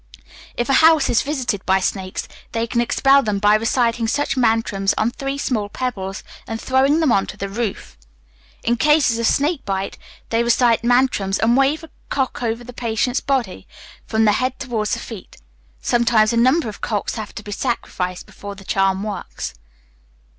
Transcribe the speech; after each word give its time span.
If 0.57 0.67
a 0.67 0.73
house 0.81 1.11
is 1.11 1.21
visited 1.21 1.63
by 1.63 1.79
snakes, 1.79 2.27
they 2.53 2.65
can 2.65 2.81
expel 2.81 3.21
them 3.21 3.37
by 3.37 3.53
reciting 3.53 4.07
such 4.07 4.35
mantrams 4.35 4.95
on 4.97 5.11
three 5.11 5.37
small 5.37 5.69
pebbles, 5.69 6.23
and 6.47 6.59
throwing 6.59 7.01
them 7.01 7.11
on 7.11 7.27
to 7.27 7.37
the 7.37 7.47
roof. 7.47 7.99
In 8.63 8.77
cases 8.77 9.19
of 9.19 9.27
snake 9.27 9.63
bite, 9.63 9.99
they 10.29 10.41
recite 10.43 10.83
mantrams 10.83 11.37
and 11.37 11.55
wave 11.55 11.83
a 11.83 11.89
cock 12.09 12.41
over 12.41 12.63
the 12.63 12.73
patient's 12.73 13.19
body 13.21 13.67
from 14.07 14.25
the 14.25 14.31
head 14.31 14.57
towards 14.57 14.93
the 14.93 14.99
feet. 14.99 15.35
Sometimes 15.81 16.33
a 16.33 16.37
number 16.37 16.67
of 16.67 16.81
cocks 16.81 17.13
have 17.13 17.35
to 17.35 17.43
be 17.43 17.51
sacrificed 17.51 18.25
before 18.25 18.55
the 18.55 18.65
charm 18.65 19.03
works. 19.03 19.53